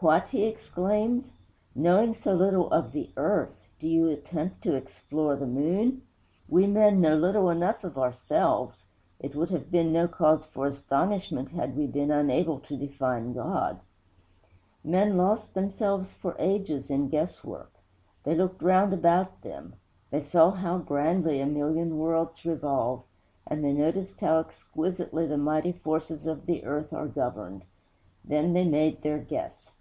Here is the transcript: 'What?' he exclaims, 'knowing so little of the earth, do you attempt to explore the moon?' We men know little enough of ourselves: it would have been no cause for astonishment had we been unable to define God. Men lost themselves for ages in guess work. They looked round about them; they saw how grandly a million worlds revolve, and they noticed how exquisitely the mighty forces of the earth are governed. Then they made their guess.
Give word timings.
'What?' 0.00 0.28
he 0.28 0.44
exclaims, 0.44 1.32
'knowing 1.74 2.12
so 2.12 2.34
little 2.34 2.70
of 2.70 2.92
the 2.92 3.08
earth, 3.16 3.70
do 3.80 3.88
you 3.88 4.08
attempt 4.08 4.60
to 4.64 4.74
explore 4.74 5.36
the 5.36 5.46
moon?' 5.46 6.02
We 6.50 6.66
men 6.66 7.00
know 7.00 7.16
little 7.16 7.48
enough 7.48 7.82
of 7.82 7.96
ourselves: 7.96 8.84
it 9.18 9.34
would 9.34 9.48
have 9.48 9.70
been 9.70 9.94
no 9.94 10.06
cause 10.06 10.44
for 10.44 10.66
astonishment 10.66 11.48
had 11.48 11.74
we 11.78 11.86
been 11.86 12.10
unable 12.10 12.60
to 12.60 12.76
define 12.76 13.32
God. 13.32 13.80
Men 14.84 15.16
lost 15.16 15.54
themselves 15.54 16.12
for 16.12 16.36
ages 16.38 16.90
in 16.90 17.08
guess 17.08 17.42
work. 17.42 17.72
They 18.24 18.34
looked 18.34 18.60
round 18.62 18.92
about 18.92 19.40
them; 19.40 19.76
they 20.10 20.22
saw 20.22 20.50
how 20.50 20.76
grandly 20.76 21.40
a 21.40 21.46
million 21.46 21.96
worlds 21.96 22.44
revolve, 22.44 23.02
and 23.46 23.64
they 23.64 23.72
noticed 23.72 24.20
how 24.20 24.40
exquisitely 24.40 25.26
the 25.26 25.38
mighty 25.38 25.72
forces 25.72 26.26
of 26.26 26.44
the 26.44 26.66
earth 26.66 26.92
are 26.92 27.08
governed. 27.08 27.64
Then 28.22 28.52
they 28.52 28.68
made 28.68 29.00
their 29.00 29.18
guess. 29.18 29.72